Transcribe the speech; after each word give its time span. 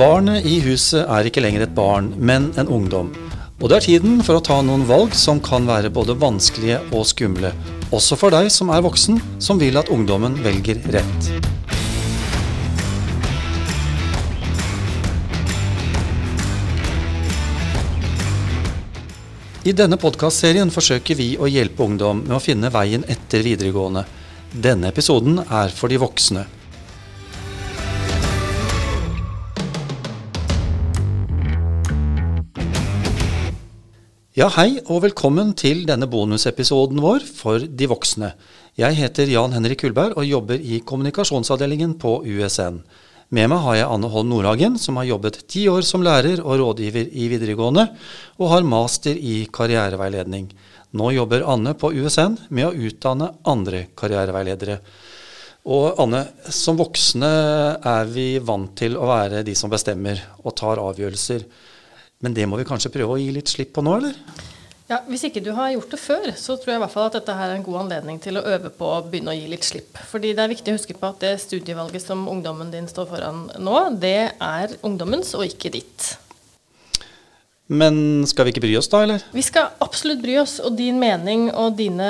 Barnet 0.00 0.46
i 0.48 0.54
huset 0.64 1.02
er 1.02 1.26
ikke 1.28 1.42
lenger 1.44 1.66
et 1.66 1.72
barn, 1.76 2.06
men 2.16 2.46
en 2.56 2.70
ungdom. 2.72 3.10
Og 3.60 3.68
det 3.68 3.74
er 3.76 3.84
tiden 3.84 4.22
for 4.24 4.38
å 4.38 4.40
ta 4.40 4.54
noen 4.64 4.86
valg 4.88 5.12
som 5.12 5.42
kan 5.44 5.66
være 5.68 5.90
både 5.92 6.14
vanskelige 6.16 6.78
og 6.96 7.02
skumle. 7.04 7.50
Også 7.92 8.16
for 8.16 8.32
deg 8.32 8.46
som 8.48 8.72
er 8.72 8.80
voksen, 8.80 9.18
som 9.36 9.60
vil 9.60 9.76
at 9.76 9.90
ungdommen 9.92 10.38
velger 10.40 10.80
rett. 10.94 11.28
I 19.68 19.74
denne 19.76 19.98
podkastserien 20.00 20.72
forsøker 20.72 21.20
vi 21.20 21.34
å 21.36 21.50
hjelpe 21.52 21.84
ungdom 21.84 22.24
med 22.24 22.38
å 22.38 22.40
finne 22.40 22.72
veien 22.72 23.04
etter 23.04 23.44
videregående. 23.44 24.06
Denne 24.48 24.94
episoden 24.94 25.42
er 25.44 25.76
for 25.76 25.92
de 25.92 26.00
voksne. 26.00 26.46
Ja, 34.40 34.46
hei 34.54 34.78
og 34.86 35.02
velkommen 35.04 35.50
til 35.52 35.82
denne 35.84 36.06
bonusepisoden 36.08 37.02
vår 37.04 37.26
for 37.28 37.60
de 37.60 37.86
voksne. 37.90 38.30
Jeg 38.78 38.96
heter 38.96 39.28
Jan 39.28 39.52
Henrik 39.52 39.82
Kullberg 39.82 40.14
og 40.16 40.24
jobber 40.24 40.62
i 40.64 40.78
kommunikasjonsavdelingen 40.80 41.98
på 42.00 42.14
USN. 42.24 42.78
Med 43.36 43.50
meg 43.52 43.60
har 43.66 43.76
jeg 43.76 43.88
Anne 43.92 44.08
Holm 44.08 44.30
Nordhagen, 44.32 44.78
som 44.80 44.96
har 44.96 45.10
jobbet 45.10 45.42
ti 45.44 45.66
år 45.68 45.84
som 45.84 46.00
lærer 46.06 46.40
og 46.40 46.56
rådgiver 46.56 47.10
i 47.12 47.26
videregående, 47.28 47.84
og 48.40 48.52
har 48.54 48.64
master 48.64 49.12
i 49.12 49.42
karriereveiledning. 49.52 50.46
Nå 50.96 51.10
jobber 51.18 51.44
Anne 51.44 51.74
på 51.76 51.90
USN 51.92 52.38
med 52.48 52.70
å 52.70 52.88
utdanne 52.88 53.34
andre 53.44 53.90
karriereveiledere. 53.92 54.78
Og 55.68 56.00
Anne, 56.00 56.22
som 56.48 56.80
voksne 56.80 57.34
er 57.76 58.08
vi 58.08 58.30
vant 58.40 58.72
til 58.80 58.96
å 58.96 59.10
være 59.10 59.44
de 59.44 59.58
som 59.58 59.68
bestemmer 59.68 60.24
og 60.40 60.56
tar 60.62 60.80
avgjørelser. 60.80 61.44
Men 62.20 62.36
det 62.36 62.46
må 62.48 62.58
vi 62.60 62.68
kanskje 62.68 62.92
prøve 62.92 63.16
å 63.16 63.20
gi 63.20 63.30
litt 63.32 63.48
slipp 63.48 63.72
på 63.76 63.84
nå, 63.84 63.96
eller? 63.96 64.16
Ja, 64.90 64.98
Hvis 65.06 65.22
ikke 65.28 65.42
du 65.44 65.52
har 65.54 65.70
gjort 65.70 65.92
det 65.94 66.00
før, 66.02 66.24
så 66.34 66.56
tror 66.58 66.72
jeg 66.72 66.80
i 66.80 66.82
hvert 66.82 66.92
fall 66.92 67.06
at 67.06 67.16
dette 67.20 67.34
her 67.38 67.52
er 67.52 67.60
en 67.60 67.66
god 67.66 67.84
anledning 67.84 68.16
til 68.20 68.40
å 68.40 68.42
øve 68.42 68.72
på 68.74 68.88
å 68.90 69.02
begynne 69.06 69.30
å 69.30 69.36
gi 69.38 69.46
litt 69.52 69.66
slipp. 69.66 70.00
Fordi 70.10 70.32
det 70.34 70.42
er 70.42 70.50
viktig 70.50 70.72
å 70.72 70.80
huske 70.80 70.96
på 70.98 71.12
at 71.12 71.22
det 71.22 71.36
studievalget 71.44 72.02
som 72.02 72.26
ungdommen 72.28 72.72
din 72.74 72.90
står 72.90 73.06
foran 73.12 73.44
nå, 73.62 73.76
det 74.02 74.32
er 74.34 74.74
ungdommens 74.82 75.30
og 75.38 75.46
ikke 75.46 75.70
ditt. 75.78 76.10
Men 77.70 78.26
skal 78.26 78.48
vi 78.48 78.50
ikke 78.50 78.64
bry 78.64 78.72
oss 78.80 78.90
da, 78.90 79.04
eller? 79.06 79.22
Vi 79.30 79.44
skal 79.46 79.70
absolutt 79.78 80.18
bry 80.24 80.40
oss, 80.42 80.56
og 80.58 80.74
din 80.74 80.98
mening 80.98 81.46
og 81.54 81.76
dine 81.78 82.08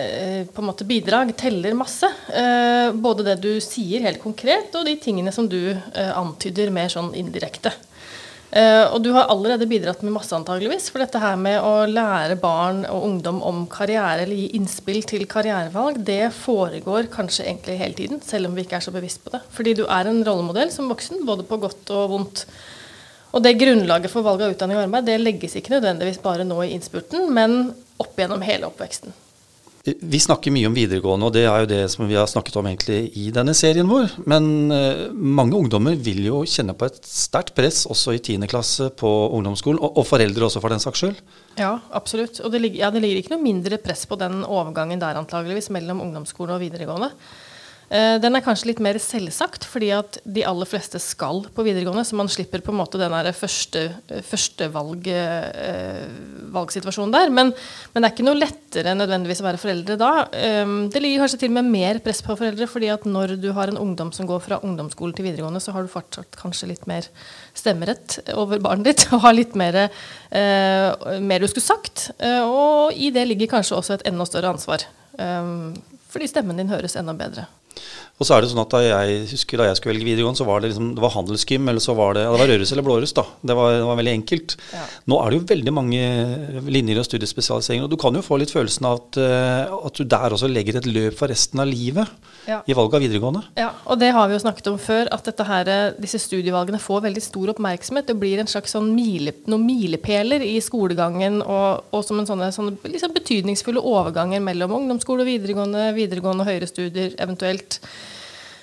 eh, 0.00 0.46
på 0.48 0.64
en 0.64 0.70
måte 0.70 0.88
bidrag 0.88 1.34
teller 1.36 1.76
masse. 1.76 2.08
Eh, 2.32 2.96
både 2.96 3.26
det 3.28 3.36
du 3.44 3.50
sier 3.60 4.08
helt 4.08 4.22
konkret, 4.24 4.72
og 4.72 4.88
de 4.88 4.96
tingene 4.96 5.34
som 5.36 5.50
du 5.52 5.60
eh, 5.68 6.12
antyder 6.16 6.72
mer 6.72 6.88
sånn 6.88 7.12
indirekte. 7.12 7.74
Uh, 8.52 8.92
og 8.92 8.98
du 9.00 9.08
har 9.16 9.30
allerede 9.32 9.64
bidratt 9.68 10.02
med 10.04 10.12
masse, 10.12 10.34
antageligvis. 10.36 10.90
For 10.92 11.00
dette 11.00 11.20
her 11.22 11.38
med 11.40 11.56
å 11.64 11.86
lære 11.88 12.36
barn 12.40 12.82
og 12.84 13.06
ungdom 13.06 13.40
om 13.48 13.62
karriere, 13.72 14.26
eller 14.26 14.36
gi 14.36 14.50
innspill 14.58 15.00
til 15.08 15.24
karrierevalg, 15.30 16.02
det 16.04 16.34
foregår 16.36 17.08
kanskje 17.14 17.46
egentlig 17.46 17.78
hele 17.80 17.96
tiden, 17.96 18.20
selv 18.20 18.50
om 18.50 18.58
vi 18.58 18.66
ikke 18.66 18.76
er 18.80 18.84
så 18.84 18.92
bevisst 18.92 19.24
på 19.24 19.32
det. 19.32 19.40
Fordi 19.56 19.74
du 19.80 19.86
er 19.86 20.10
en 20.10 20.20
rollemodell 20.26 20.72
som 20.74 20.92
voksen, 20.92 21.24
både 21.28 21.48
på 21.48 21.60
godt 21.64 21.94
og 21.96 22.12
vondt. 22.12 22.44
Og 23.32 23.40
det 23.40 23.56
grunnlaget 23.56 24.12
for 24.12 24.26
valg 24.26 24.44
av 24.44 24.52
utdanning 24.52 24.76
og 24.76 24.84
arbeid 24.84 25.08
det 25.08 25.20
legges 25.22 25.56
ikke 25.56 25.78
nødvendigvis 25.78 26.20
bare 26.20 26.44
nå 26.44 26.60
i 26.66 26.74
innspurten, 26.76 27.30
men 27.32 27.70
opp 28.02 28.18
gjennom 28.20 28.44
hele 28.44 28.68
oppveksten. 28.68 29.16
Vi 29.82 30.18
snakker 30.22 30.52
mye 30.54 30.68
om 30.68 30.74
videregående, 30.76 31.26
og 31.26 31.34
det 31.34 31.42
er 31.42 31.64
jo 31.64 31.68
det 31.72 31.80
som 31.90 32.04
vi 32.06 32.14
har 32.14 32.28
snakket 32.30 32.54
om 32.60 32.68
egentlig 32.70 33.00
i 33.18 33.32
denne 33.34 33.50
serien 33.58 33.88
vår. 33.90 34.12
Men 34.30 34.44
uh, 34.70 35.08
mange 35.10 35.58
ungdommer 35.58 35.96
vil 35.98 36.20
jo 36.28 36.44
kjenne 36.46 36.76
på 36.78 36.86
et 36.86 37.00
sterkt 37.02 37.50
press 37.56 37.82
også 37.90 38.14
i 38.14 38.20
10. 38.20 38.46
klasse 38.52 38.92
på 38.94 39.10
ungdomsskolen, 39.34 39.82
og, 39.82 40.04
foreldre 40.06 40.46
også 40.46 40.62
for 40.62 40.70
den 40.70 40.82
saks 40.82 41.02
skyld. 41.02 41.18
Ja, 41.58 41.74
absolutt. 41.90 42.38
Og 42.46 42.54
det, 42.54 42.62
ja, 42.78 42.92
det 42.94 43.02
ligger 43.02 43.24
ikke 43.24 43.34
noe 43.34 43.42
mindre 43.42 43.80
press 43.82 44.06
på 44.06 44.20
den 44.20 44.44
overgangen 44.46 45.02
der 45.02 45.18
antageligvis 45.18 45.72
mellom 45.74 46.04
ungdomsskole 46.06 46.54
og 46.54 46.62
videregående. 46.62 47.10
Eh, 47.92 48.14
den 48.22 48.32
er 48.32 48.40
kanskje 48.44 48.70
litt 48.70 48.80
mer 48.80 48.96
selvsagt, 49.02 49.66
fordi 49.68 49.90
at 49.92 50.16
de 50.24 50.46
aller 50.48 50.68
fleste 50.68 50.96
skal 51.02 51.42
på 51.52 51.64
videregående. 51.66 52.06
Så 52.08 52.16
man 52.16 52.30
slipper 52.32 52.62
på 52.64 52.72
en 52.72 52.78
måte 52.80 53.00
den 53.00 53.12
første, 53.36 53.84
første 54.24 54.68
valg, 54.72 55.08
eh, 55.12 56.06
der. 57.12 57.28
Men, 57.28 57.52
men, 57.92 58.00
det 58.00 58.06
er 58.06 58.14
ikke 58.14 58.24
noe 58.24 58.40
lettere 58.40 58.96
nødvendigvis 58.96 59.44
å 59.44 59.48
være 59.50 59.60
foreldre 59.60 59.98
da. 60.00 60.12
Eh, 60.32 60.72
det 60.88 61.04
ligger 61.04 61.26
kanskje 61.26 61.42
til 61.44 61.52
og 61.52 61.58
med 61.58 61.70
mer 61.74 62.00
press 62.04 62.24
på 62.24 62.38
foreldre, 62.40 62.70
fordi 62.70 62.88
at 62.94 63.04
når 63.04 63.36
du 63.42 63.50
har 63.52 63.68
en 63.68 63.80
ungdom 63.84 64.14
som 64.16 64.28
går 64.30 64.40
fra 64.46 64.62
ungdomsskole 64.64 65.12
til 65.12 65.28
videregående, 65.28 65.60
så 65.60 65.76
har 65.76 65.84
du 65.84 65.92
fortsatt 65.92 66.40
kanskje 66.40 66.72
litt 66.72 66.88
mer 66.88 67.12
stemmerett 67.52 68.22
over 68.32 68.62
barnet 68.62 68.88
ditt. 68.88 69.08
Og 69.12 69.26
har 69.26 69.36
litt 69.36 69.52
mer, 69.58 69.82
mer 70.32 71.42
du 71.42 71.50
skulle 71.50 71.66
sagt. 71.68 72.08
Og 72.24 72.96
i 72.96 73.12
det 73.12 73.26
ligger 73.28 73.58
kanskje 73.58 73.76
også 73.76 73.98
et 73.98 74.06
enda 74.08 74.24
større 74.28 74.54
ansvar. 74.54 74.86
Fordi 76.12 76.28
stemmen 76.30 76.56
din 76.56 76.72
høres 76.72 76.96
enda 76.96 77.12
bedre. 77.16 77.50
Og 78.22 78.28
så 78.28 78.36
er 78.36 78.44
det 78.44 78.52
sånn 78.52 78.62
at 78.62 78.70
Da 78.70 78.80
jeg 78.84 79.22
husker 79.32 79.58
da 79.58 79.66
jeg 79.66 79.78
skulle 79.80 79.96
velge 79.96 80.06
videregående, 80.06 80.38
så 80.38 80.46
var 80.46 80.62
det, 80.62 80.70
liksom, 80.70 80.92
det 80.94 81.02
var 81.02 81.14
handelsgym, 81.16 81.70
eller 81.72 81.82
så 81.82 81.96
var 81.98 82.14
det, 82.14 82.22
ja, 82.22 82.30
det 82.30 82.42
var 82.42 82.50
Røros 82.52 82.72
eller 82.74 82.86
Blåruss. 82.86 83.14
da. 83.16 83.24
Det 83.42 83.56
var, 83.58 83.72
det 83.74 83.86
var, 83.88 83.98
veldig 83.98 84.14
enkelt. 84.20 84.54
Ja. 84.70 84.82
Nå 85.10 85.18
er 85.18 85.32
det 85.32 85.40
jo 85.40 85.46
veldig 85.50 85.74
mange 85.74 86.02
linjer 86.70 87.00
og 87.02 87.08
studiespesialiseringer. 87.08 87.88
Og 87.88 87.90
du 87.90 87.98
kan 88.00 88.14
jo 88.14 88.22
få 88.22 88.38
litt 88.38 88.54
følelsen 88.54 88.86
av 88.86 89.00
at, 89.00 89.18
uh, 89.18 89.74
at 89.88 89.98
du 89.98 90.06
der 90.14 90.36
også 90.36 90.50
legger 90.50 90.78
et 90.78 90.86
løp 90.86 91.18
for 91.18 91.32
resten 91.32 91.62
av 91.64 91.70
livet 91.70 92.30
ja. 92.46 92.60
i 92.62 92.76
valget 92.78 92.98
av 93.00 93.04
videregående. 93.04 93.42
Ja, 93.58 93.72
og 93.90 93.98
det 94.02 94.12
har 94.14 94.30
vi 94.30 94.38
jo 94.38 94.44
snakket 94.44 94.70
om 94.70 94.78
før, 94.82 95.10
at 95.10 95.42
her, 95.50 95.72
disse 95.98 96.22
studievalgene 96.22 96.80
får 96.82 97.04
veldig 97.08 97.24
stor 97.24 97.52
oppmerksomhet. 97.56 98.06
Det 98.12 98.18
blir 98.22 98.42
en 98.42 98.50
slags 98.50 98.76
sånn 98.76 98.92
mile, 98.94 99.34
noen 99.50 99.66
milepæler 99.66 100.46
i 100.46 100.54
skolegangen 100.62 101.40
og, 101.42 101.90
og 101.90 102.06
som 102.06 102.22
en 102.22 102.28
sånne, 102.28 102.52
sånne 102.54 102.94
liksom 102.94 103.14
betydningsfulle 103.18 103.82
overganger 103.82 104.42
mellom 104.44 104.78
ungdomsskole 104.78 105.26
og 105.26 105.32
videregående, 105.32 105.90
videregående 105.98 106.46
og 106.46 106.52
høyere 106.52 106.70
studier 106.70 107.16
eventuelt. 107.22 107.80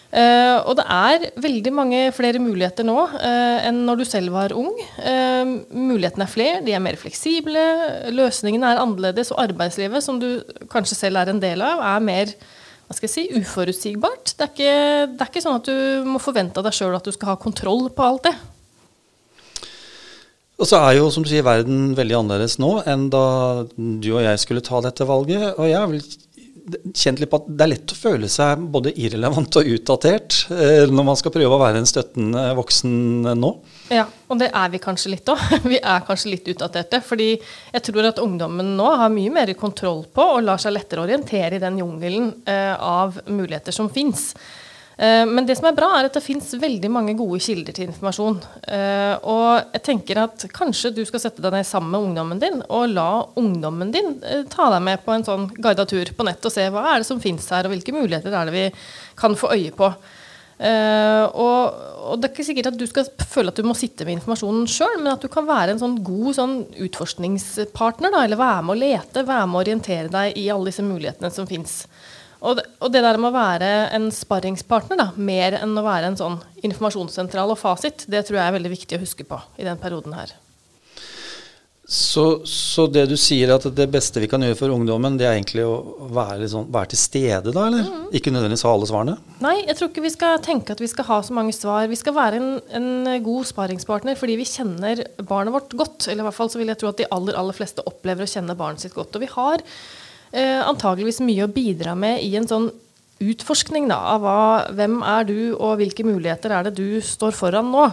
Uh, 0.10 0.66
og 0.66 0.74
det 0.80 0.86
er 0.90 1.26
veldig 1.38 1.72
mange 1.78 1.98
flere 2.18 2.40
muligheter 2.42 2.82
nå 2.88 2.96
uh, 2.98 3.58
enn 3.62 3.84
når 3.86 4.00
du 4.00 4.06
selv 4.10 4.34
var 4.34 4.56
ung. 4.58 4.72
Uh, 4.98 5.60
mulighetene 5.70 6.26
er 6.26 6.32
flere, 6.32 6.62
de 6.66 6.74
er 6.74 6.82
mer 6.82 6.98
fleksible, 6.98 7.66
løsningene 8.18 8.72
er 8.74 8.82
annerledes, 8.82 9.30
og 9.36 9.44
arbeidslivet, 9.44 10.02
som 10.02 10.18
du 10.22 10.42
kanskje 10.74 10.98
selv 10.98 11.22
er 11.22 11.30
en 11.30 11.42
del 11.44 11.62
av, 11.62 11.84
er 11.92 12.08
mer 12.08 12.34
hva 12.90 12.98
skal 12.98 13.06
jeg 13.06 13.14
si, 13.14 13.26
uforutsigbart. 13.38 14.32
Det 14.34 14.48
er, 14.48 14.50
ikke, 14.50 14.78
det 15.14 15.22
er 15.22 15.30
ikke 15.30 15.44
sånn 15.46 15.60
at 15.60 15.68
du 15.70 16.08
må 16.10 16.18
forvente 16.24 16.58
av 16.58 16.66
deg 16.66 16.74
sjøl 16.74 16.98
at 16.98 17.06
du 17.06 17.14
skal 17.14 17.36
ha 17.36 17.42
kontroll 17.42 17.92
på 17.94 18.08
alt 18.08 18.32
det. 18.32 18.34
Og 20.60 20.68
så 20.68 20.80
er 20.84 20.98
jo, 20.98 21.06
som 21.14 21.24
du 21.24 21.30
sier, 21.30 21.46
verden 21.46 21.94
veldig 21.96 22.18
annerledes 22.18 22.58
nå 22.60 22.80
enn 22.90 23.06
da 23.14 23.24
du 23.78 24.10
og 24.10 24.26
jeg 24.26 24.42
skulle 24.42 24.64
ta 24.66 24.82
dette 24.84 25.06
valget. 25.08 25.54
Og 25.54 25.70
jeg 25.70 25.92
vel 25.94 26.02
kjent 26.94 27.22
litt 27.22 27.32
på 27.32 27.40
at 27.42 27.48
det 27.50 27.66
er 27.66 27.72
lett 27.74 27.94
å 27.94 27.98
føle 27.98 28.30
seg 28.32 28.62
både 28.74 28.94
irrelevant 29.00 29.58
og 29.60 29.72
utdatert 29.74 30.38
eh, 30.54 30.86
når 30.90 31.08
man 31.12 31.20
skal 31.20 31.34
prøve 31.36 31.58
å 31.58 31.62
være 31.62 31.82
en 31.82 31.90
støttende 31.90 32.46
voksen 32.58 32.94
nå. 33.40 33.52
Ja, 33.94 34.06
og 34.30 34.40
det 34.42 34.52
er 34.54 34.72
vi 34.74 34.82
kanskje 34.84 35.14
litt 35.16 35.30
òg. 35.32 35.42
Vi 35.72 35.80
er 35.80 36.06
kanskje 36.06 36.34
litt 36.36 36.48
utdaterte. 36.54 37.02
Fordi 37.06 37.30
jeg 37.34 37.86
tror 37.86 38.12
at 38.12 38.22
ungdommen 38.22 38.76
nå 38.78 38.90
har 39.02 39.14
mye 39.14 39.34
mer 39.34 39.52
kontroll 39.60 40.04
på 40.14 40.26
og 40.38 40.44
lar 40.46 40.62
seg 40.62 40.76
lettere 40.76 41.06
orientere 41.08 41.58
i 41.58 41.64
den 41.64 41.82
jungelen 41.82 42.32
eh, 42.50 42.76
av 42.76 43.22
muligheter 43.28 43.76
som 43.76 43.90
fins. 43.94 44.32
Eh, 45.00 45.26
men 45.26 45.46
det 45.48 45.56
som 45.56 45.70
er 45.70 45.78
bra, 45.78 45.94
er 45.96 46.10
at 46.10 46.16
det 46.18 46.24
fins 46.26 46.50
veldig 46.60 46.90
mange 46.92 47.14
gode 47.20 47.40
kilder 47.44 47.76
til 47.76 47.88
informasjon. 47.88 48.42
Eh, 48.68 49.16
og 49.32 49.72
jeg 49.78 49.84
tenker 49.86 50.20
at 50.26 50.44
kanskje 50.52 50.92
du 50.98 51.06
skal 51.08 51.24
sette 51.24 51.44
deg 51.44 51.56
ned 51.56 51.68
sammen 51.68 51.94
med 51.94 52.08
ungdommen 52.10 52.42
din, 52.42 52.60
og 52.68 52.92
la 52.92 53.10
ungdommen 53.40 53.94
din 53.96 54.18
eh, 54.28 54.44
ta 54.52 54.68
deg 54.74 54.84
med 54.84 55.06
på 55.06 55.16
en 55.16 55.24
sånn 55.28 55.48
guida 55.56 55.88
tur 55.88 56.12
på 56.18 56.28
nett 56.28 56.44
og 56.44 56.52
se 56.52 56.68
hva 56.68 56.84
er 56.92 57.00
det 57.00 57.08
som 57.08 57.22
fins 57.24 57.48
her, 57.54 57.64
og 57.64 57.76
hvilke 57.76 57.96
muligheter 57.96 58.36
er 58.36 58.50
det 58.50 58.58
vi 58.58 58.66
kan 59.20 59.40
få 59.40 59.54
øye 59.56 59.72
på. 59.76 59.94
Uh, 60.60 61.24
og, 61.40 61.76
og, 62.04 62.16
det 62.20 62.28
er 62.28 62.32
ikke 62.34 62.44
sikkert 62.44 62.68
at 62.74 62.76
du 62.76 62.84
skal 62.90 63.06
føle 63.32 63.48
at 63.48 63.56
du 63.56 63.64
må 63.64 63.72
sitte 63.80 64.04
med 64.04 64.18
informasjonen 64.18 64.66
sjøl, 64.68 64.98
men 65.00 65.14
at 65.14 65.24
du 65.24 65.30
kan 65.32 65.48
være 65.48 65.72
en 65.72 65.80
sånn 65.80 65.96
god 66.04 66.36
sånn 66.36 66.56
utforskningspartner, 66.84 68.12
da, 68.12 68.26
eller 68.26 68.42
være 68.42 68.66
med 68.68 68.76
å 68.76 68.82
lete, 68.82 69.24
være 69.24 69.46
med 69.48 69.56
å 69.56 69.62
orientere 69.64 70.12
deg 70.12 70.36
i 70.36 70.50
alle 70.52 70.68
disse 70.68 70.84
mulighetene 70.84 71.32
som 71.32 71.48
fins. 71.48 71.86
Og 72.40 72.56
det, 72.56 72.66
og 72.80 72.92
det, 72.94 73.02
der 73.04 73.20
med 73.20 73.34
å 73.34 73.36
være 73.36 73.72
en 73.96 74.10
sparringspartner, 74.16 75.00
da, 75.00 75.10
mer 75.20 75.58
enn 75.60 75.76
å 75.76 75.84
være 75.84 76.12
en 76.12 76.20
sånn 76.20 76.38
informasjonssentral 76.64 77.52
og 77.52 77.60
fasit, 77.60 78.06
det 78.08 78.24
tror 78.28 78.40
jeg 78.40 78.46
er 78.48 78.56
veldig 78.56 78.76
viktig 78.78 79.00
å 79.00 79.04
huske 79.04 79.28
på 79.28 79.42
i 79.60 79.68
den 79.68 79.82
perioden 79.82 80.16
her. 80.16 80.32
Så, 81.90 82.46
så, 82.46 82.84
det 82.86 83.08
du 83.10 83.16
sier 83.18 83.50
at 83.50 83.64
det 83.74 83.88
beste 83.90 84.22
vi 84.22 84.28
kan 84.30 84.44
gjøre 84.46 84.60
for 84.60 84.70
ungdommen, 84.70 85.16
det 85.18 85.26
er 85.26 85.34
egentlig 85.34 85.64
å 85.66 86.06
være, 86.14 86.46
sånn, 86.52 86.68
være 86.70 86.92
til 86.92 87.00
stede, 87.02 87.50
da? 87.50 87.64
Eller? 87.66 87.88
Mm. 87.90 88.04
Ikke 88.20 88.30
nødvendigvis 88.30 88.64
ha 88.68 88.74
alle 88.76 88.90
svarene? 88.92 89.16
Nei, 89.42 89.56
jeg 89.64 89.80
tror 89.80 89.90
ikke 89.90 90.04
vi 90.06 90.12
skal 90.14 90.44
tenke 90.46 90.76
at 90.76 90.84
vi 90.84 90.90
skal 90.92 91.08
ha 91.08 91.18
så 91.26 91.34
mange 91.34 91.56
svar. 91.58 91.90
Vi 91.90 91.98
skal 91.98 92.14
være 92.14 92.38
en, 92.38 92.52
en 92.78 93.10
god 93.26 93.50
sparingspartner 93.50 94.20
fordi 94.22 94.38
vi 94.38 94.46
kjenner 94.46 95.02
barnet 95.18 95.56
vårt 95.58 95.74
godt. 95.82 96.06
Eller 96.06 96.22
i 96.22 96.28
hvert 96.30 96.38
fall 96.38 96.54
så 96.54 96.62
vil 96.62 96.70
jeg 96.70 96.78
tro 96.84 96.92
at 96.94 97.02
de 97.02 97.10
aller, 97.10 97.40
aller 97.42 97.58
fleste 97.58 97.82
opplever 97.90 98.28
å 98.28 98.32
kjenne 98.38 98.58
barnet 98.60 98.86
sitt 98.86 98.94
godt. 98.94 99.18
Og 99.18 99.26
vi 99.26 99.34
har 99.34 99.66
antageligvis 100.32 101.24
mye 101.26 101.48
å 101.48 101.52
bidra 101.52 101.96
med 101.98 102.22
i 102.22 102.36
en 102.38 102.46
sånn 102.46 102.68
utforskning 103.20 103.90
da, 103.90 104.00
av 104.14 104.24
hva, 104.24 104.40
hvem 104.76 105.00
er 105.04 105.28
du, 105.28 105.38
og 105.58 105.80
hvilke 105.82 106.06
muligheter 106.08 106.54
er 106.56 106.68
det 106.68 106.78
du 106.80 107.00
står 107.04 107.36
foran 107.36 107.72
nå. 107.72 107.88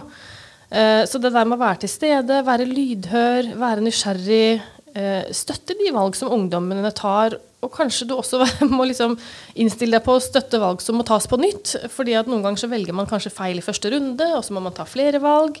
Eh, 0.69 1.03
så 1.07 1.19
det 1.19 1.33
der 1.35 1.47
med 1.47 1.57
å 1.57 1.63
være 1.63 1.83
til 1.83 1.91
stede, 1.91 2.41
være 2.47 2.67
lydhør, 2.67 3.51
være 3.59 3.83
nysgjerrig, 3.85 4.61
eh, 4.93 5.27
støtte 5.35 5.77
de 5.79 5.91
valg 5.95 6.15
som 6.19 6.31
ungdommene 6.35 6.91
tar, 6.95 7.37
og 7.63 7.73
kanskje 7.73 8.07
du 8.07 8.15
også 8.15 8.43
må 8.77 8.87
liksom 8.87 9.17
innstille 9.59 9.97
deg 9.97 10.05
på 10.05 10.15
å 10.15 10.23
støtte 10.23 10.61
valg 10.61 10.83
som 10.83 10.99
må 10.99 11.07
tas 11.07 11.27
på 11.27 11.39
nytt. 11.41 11.75
fordi 11.91 12.15
at 12.19 12.27
noen 12.29 12.45
ganger 12.45 12.63
så 12.63 12.71
velger 12.71 12.95
man 12.95 13.09
kanskje 13.09 13.33
feil 13.33 13.59
i 13.59 13.65
første 13.65 13.91
runde, 13.91 14.31
og 14.37 14.45
så 14.45 14.55
må 14.55 14.63
man 14.63 14.75
ta 14.75 14.87
flere 14.87 15.23
valg. 15.23 15.59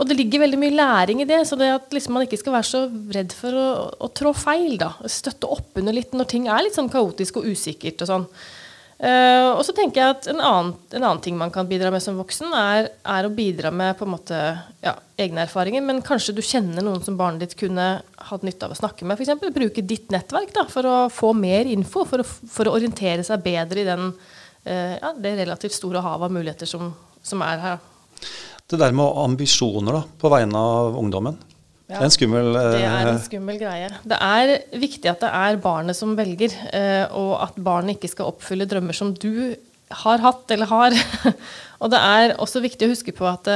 Og 0.00 0.08
det 0.08 0.16
ligger 0.16 0.44
veldig 0.44 0.60
mye 0.60 0.74
læring 0.74 1.22
i 1.22 1.28
det, 1.28 1.42
så 1.48 1.58
det 1.60 1.68
at 1.74 1.92
liksom 1.92 2.16
man 2.16 2.24
ikke 2.24 2.40
skal 2.40 2.56
være 2.56 2.68
så 2.70 2.82
redd 3.12 3.34
for 3.36 3.58
å, 3.58 3.68
å 4.00 4.08
trå 4.16 4.32
feil. 4.36 4.78
da, 4.80 4.94
Støtte 5.10 5.50
opp 5.52 5.78
under 5.80 5.96
litt 5.96 6.16
når 6.16 6.30
ting 6.32 6.48
er 6.48 6.64
litt 6.64 6.78
sånn 6.78 6.90
kaotisk 6.92 7.40
og 7.40 7.48
usikkert. 7.52 8.04
og 8.04 8.12
sånn. 8.12 8.28
Uh, 9.02 9.56
og 9.56 9.64
så 9.66 9.72
tenker 9.74 9.98
jeg 9.98 10.14
at 10.14 10.26
en 10.30 10.38
annen, 10.38 10.68
en 10.94 11.02
annen, 11.02 11.20
ting 11.24 11.34
man 11.34 11.50
kan 11.50 11.66
bidra 11.66 11.90
med 11.90 12.04
som 12.04 12.20
voksen, 12.20 12.52
er, 12.54 12.86
er, 13.02 13.26
å 13.26 13.32
bidra 13.34 13.72
med 13.74 13.96
på 13.98 14.06
en 14.06 14.12
måte 14.12 14.36
ja, 14.84 14.92
egne 15.18 15.42
erfaringer. 15.42 15.82
Men 15.82 16.04
kanskje 16.06 16.36
du 16.36 16.42
kjenner 16.46 16.86
noen 16.86 17.02
som 17.02 17.16
barnet 17.18 17.42
ditt 17.42 17.56
kunne 17.58 17.86
hatt 18.28 18.46
nytte 18.46 18.68
av 18.68 18.76
å 18.76 18.78
snakke 18.78 19.08
med. 19.08 19.18
F.eks. 19.18 19.42
bruke 19.56 19.82
ditt 19.82 20.14
nettverk 20.14 20.54
da, 20.54 20.68
for 20.70 20.86
å 20.86 20.96
få 21.10 21.32
mer 21.34 21.66
info, 21.66 22.04
for 22.06 22.22
å, 22.22 22.28
for 22.54 22.70
å 22.70 22.76
orientere 22.78 23.26
seg 23.26 23.42
bedre 23.42 23.82
i 23.82 23.88
den, 23.90 24.12
uh, 24.14 24.94
ja, 24.94 25.10
det 25.18 25.34
relativt 25.40 25.74
store 25.74 26.04
havet 26.04 26.30
av 26.30 26.38
muligheter 26.38 26.70
som, 26.70 26.92
som 27.26 27.42
er 27.42 27.66
her. 27.66 27.82
Det 28.70 28.78
der 28.80 28.94
med 28.96 29.18
ambisjoner 29.22 29.98
da, 29.98 30.02
på 30.20 30.30
vegne 30.32 30.58
av 30.58 30.98
ungdommen. 30.98 31.38
Ja, 31.92 31.98
det 31.98 32.06
er 32.06 32.06
en 32.06 32.14
skummel 32.14 32.46
Det 32.54 32.78
er 32.78 32.86
en 33.02 33.10
eh, 33.10 33.24
skummel 33.26 33.58
greie. 33.60 33.90
Det 34.08 34.18
er 34.24 34.52
viktig 34.80 35.10
at 35.10 35.20
det 35.24 35.32
er 35.42 35.58
barnet 35.60 35.98
som 35.98 36.14
velger, 36.16 36.54
eh, 36.72 37.04
og 37.18 37.34
at 37.44 37.58
barnet 37.60 37.98
ikke 37.98 38.12
skal 38.14 38.30
oppfylle 38.32 38.68
drømmer 38.70 38.96
som 38.96 39.12
du 39.12 39.52
har 40.02 40.24
hatt 40.24 40.54
eller 40.54 40.70
har. 40.70 40.96
og 41.82 41.92
det 41.92 42.00
er 42.00 42.36
også 42.40 42.62
viktig 42.64 42.88
å 42.88 42.94
huske 42.94 43.12
på 43.12 43.28
at 43.28 43.50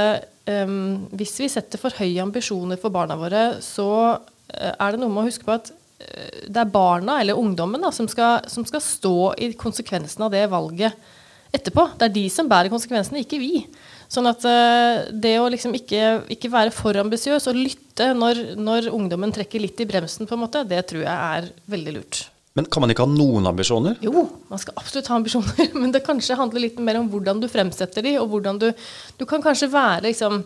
um, 0.45 1.07
hvis 1.17 1.33
vi 1.41 1.49
setter 1.49 1.81
for 1.81 1.97
høye 1.97 2.21
ambisjoner 2.21 2.77
for 2.81 2.93
barna 2.93 3.17
våre, 3.17 3.47
så 3.65 3.89
er 4.53 4.93
det 4.93 5.01
noe 5.01 5.09
med 5.09 5.23
å 5.23 5.29
huske 5.31 5.49
på 5.49 5.57
at 5.57 5.73
det 5.97 6.61
er 6.61 6.69
barna 6.69 7.23
eller 7.23 7.39
ungdommen 7.41 7.81
da, 7.81 7.89
som, 7.95 8.05
skal, 8.11 8.45
som 8.53 8.67
skal 8.69 8.83
stå 8.85 9.17
i 9.41 9.55
konsekvensen 9.57 10.27
av 10.27 10.35
det 10.35 10.45
valget 10.53 10.93
etterpå. 11.57 11.87
Det 11.97 12.11
er 12.11 12.15
de 12.19 12.27
som 12.33 12.51
bærer 12.51 12.69
konsekvensene, 12.73 13.23
ikke 13.25 13.41
vi. 13.41 13.65
Sånn 14.13 14.29
at 14.31 14.45
uh, 14.47 15.09
det 15.11 15.35
å 15.41 15.49
liksom 15.51 15.75
ikke, 15.77 16.29
ikke 16.33 16.51
være 16.53 16.73
for 16.75 16.97
ambisiøs 17.01 17.49
og 17.51 17.59
lytte 17.59 18.13
når, 18.15 18.43
når, 18.61 18.91
ungdommen 18.95 19.35
trekker 19.35 19.63
litt 19.63 19.81
i 19.83 19.89
bremsen, 19.89 20.29
på 20.29 20.37
en 20.37 20.45
måte, 20.45 20.63
det 20.69 20.85
tror 20.91 21.03
jeg 21.03 21.13
er 21.13 21.51
veldig 21.73 21.95
lurt. 21.97 22.23
Men 22.57 22.69
kan 22.73 22.81
man 22.81 22.93
ikke 22.93 23.05
ha 23.05 23.13
noen 23.13 23.49
ambisjoner? 23.51 23.99
Jo, 24.05 24.25
man 24.49 24.61
skal 24.63 24.79
absolutt 24.81 25.11
ha 25.13 25.19
ambisjoner. 25.19 25.73
Men 25.81 25.93
det 25.93 26.05
kanskje 26.07 26.39
handler 26.39 26.65
litt 26.65 26.79
mer 26.81 27.01
om 27.03 27.11
hvordan 27.13 27.43
du 27.43 27.51
fremsetter 27.53 28.07
de, 28.07 28.15
og 28.23 28.31
hvordan 28.33 28.63
du 28.63 28.71
Du 29.19 29.27
kan 29.29 29.45
kanskje 29.45 29.69
være 29.73 30.07
liksom 30.09 30.45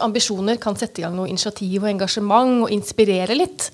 Ambisjoner 0.00 0.56
kan 0.56 0.76
sette 0.78 1.02
i 1.02 1.04
gang 1.04 1.12
noe 1.12 1.28
initiativ 1.28 1.82
og 1.82 1.90
engasjement 1.90 2.62
og 2.64 2.70
inspirere 2.72 3.34
litt. 3.36 3.66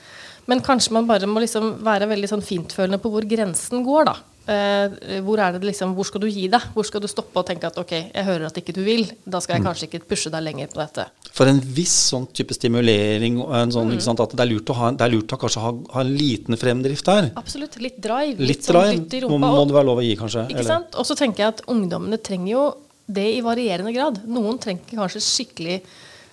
Men 0.50 0.62
kanskje 0.64 0.96
man 0.96 1.06
bare 1.06 1.28
må 1.30 1.38
liksom 1.44 1.76
være 1.86 2.08
veldig 2.10 2.30
sånn 2.32 2.42
fintfølende 2.42 2.98
på 2.98 3.12
hvor 3.12 3.26
grensen 3.28 3.84
går, 3.86 4.08
da. 4.08 4.16
Uh, 4.42 5.20
hvor, 5.22 5.38
liksom, 5.62 5.92
hvor, 5.94 6.06
skal 6.08 6.24
du 6.24 6.26
gi 6.26 6.48
deg? 6.50 6.64
Hvor 6.74 6.86
skal 6.86 7.02
du 7.04 7.06
stoppe 7.10 7.38
og 7.38 7.46
tenke 7.46 7.68
at 7.68 7.76
ok, 7.78 7.92
jeg 8.08 8.26
hører 8.26 8.48
at 8.48 8.56
ikke 8.58 8.74
du 8.74 8.80
vil. 8.82 9.04
Da 9.22 9.38
skal 9.42 9.56
jeg 9.56 9.62
mm. 9.62 9.66
kanskje 9.68 9.88
ikke 9.88 10.00
pushe 10.10 10.32
deg 10.34 10.42
lenger 10.42 10.72
på 10.72 10.80
dette. 10.80 11.04
For 11.30 11.46
en 11.46 11.60
viss 11.62 11.94
sånn 12.10 12.26
type 12.34 12.56
stimulering 12.56 13.38
sånn, 13.70 13.94
mm. 13.94 14.00
sant, 14.02 14.22
at 14.24 14.34
det 14.34 14.42
er 14.42 14.50
lurt 14.50 14.72
å, 14.74 14.78
ha, 14.80 14.90
det 14.98 15.06
er 15.06 15.14
lurt 15.14 15.36
å 15.36 15.38
kanskje 15.44 15.62
ha, 15.62 15.70
ha, 15.94 16.02
en 16.02 16.10
liten 16.18 16.58
fremdrift 16.58 17.06
der. 17.06 17.30
Absolutt. 17.38 17.78
Litt 17.82 18.00
drive. 18.02 18.34
Litt, 18.40 18.50
litt 18.56 18.66
sånn 18.66 19.06
drive 19.06 19.30
må, 19.30 19.38
må, 19.44 19.62
det 19.70 19.78
være 19.78 19.88
lov 19.92 20.02
å 20.02 20.06
gi, 20.08 20.16
kanskje. 20.18 20.48
Ikke 20.50 20.58
eller? 20.64 20.70
sant? 20.72 20.98
Og 20.98 21.06
så 21.06 21.18
tenker 21.22 21.44
jeg 21.44 21.54
at 21.54 21.62
ungdommene 21.70 22.18
trenger 22.18 22.50
jo 22.50 22.64
det 23.12 23.28
i 23.36 23.44
varierende 23.46 23.94
grad. 23.94 24.24
Noen 24.26 24.58
trenger 24.62 25.04
kanskje 25.04 25.22
skikkelig 25.22 25.78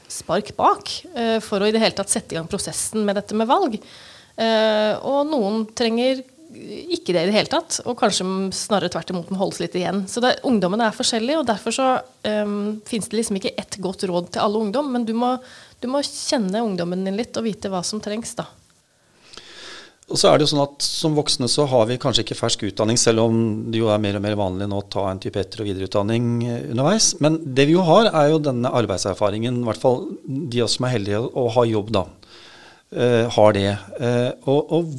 spark 0.09 0.55
bak 0.57 0.89
uh, 1.13 1.37
for 1.45 1.61
å 1.61 1.69
i 1.69 1.75
det 1.75 1.83
hele 1.83 1.97
tatt 1.97 2.09
sette 2.09 2.33
i 2.33 2.39
gang 2.39 2.49
prosessen 2.49 3.05
med 3.05 3.21
dette 3.21 3.37
med 3.37 3.49
valg. 3.49 3.77
Uh, 4.39 4.97
og 5.05 5.29
noen 5.29 5.63
trenger 5.77 6.23
ikke 6.49 7.13
det 7.13 7.23
i 7.23 7.29
det 7.29 7.35
hele 7.35 7.51
tatt. 7.51 7.79
Og 7.85 7.97
kanskje 7.99 8.25
snarere 8.55 8.91
tvert 8.93 9.11
imot 9.13 9.31
må 9.31 9.39
holdes 9.41 9.61
litt 9.61 9.75
igjen. 9.77 10.03
Så 10.09 10.23
det, 10.23 10.39
ungdommen 10.47 10.81
er 10.81 10.95
forskjellig, 10.95 11.39
og 11.39 11.49
derfor 11.49 11.75
så 11.75 11.89
um, 12.25 12.79
finnes 12.89 13.09
det 13.09 13.19
liksom 13.19 13.39
ikke 13.39 13.55
ett 13.59 13.77
godt 13.81 14.07
råd 14.09 14.31
til 14.33 14.45
alle 14.45 14.63
ungdom. 14.65 14.89
Men 14.93 15.05
du 15.05 15.13
må, 15.17 15.35
du 15.79 15.89
må, 15.91 16.01
kjenne 16.05 16.63
ungdommen 16.65 17.05
din 17.05 17.19
litt 17.19 17.37
og 17.37 17.45
vite 17.45 17.71
hva 17.71 17.83
som 17.85 18.01
trengs, 18.03 18.33
da. 18.39 18.47
Og 20.09 20.17
så 20.17 20.31
er 20.31 20.39
det 20.39 20.47
jo 20.47 20.49
sånn 20.55 20.63
at 20.63 20.81
Som 20.81 21.13
voksne 21.13 21.45
så 21.53 21.67
har 21.69 21.83
vi 21.85 21.99
kanskje 22.01 22.23
ikke 22.23 22.37
fersk 22.39 22.63
utdanning, 22.65 22.97
selv 22.97 23.27
om 23.27 23.35
det 23.69 23.77
jo 23.77 23.91
er 23.93 24.01
mer 24.01 24.17
og 24.17 24.23
mer 24.25 24.37
vanlig 24.39 24.65
nå 24.71 24.79
å 24.81 24.87
ta 24.89 25.03
en 25.11 25.21
type 25.21 25.37
etter- 25.37 25.61
og 25.61 25.69
videreutdanning 25.69 26.31
eh, 26.47 26.63
underveis. 26.71 27.11
Men 27.21 27.37
det 27.45 27.67
vi 27.69 27.75
jo 27.77 27.85
har, 27.85 28.09
er 28.09 28.31
jo 28.33 28.41
denne 28.41 28.73
arbeidserfaringen, 28.73 29.61
i 29.61 29.69
hvert 29.69 29.83
fall 29.83 30.07
de 30.25 30.63
av 30.63 30.65
oss 30.65 30.79
som 30.79 30.89
er 30.89 30.95
heldige 30.97 31.21
og 31.21 31.53
har 31.59 31.69
jobb, 31.69 31.93
da. 31.93 32.07
Uh, 32.89 33.27
har 33.29 33.53
det. 33.53 33.69
Uh, 34.01 34.31
og, 34.49 34.71
og, 34.73 34.93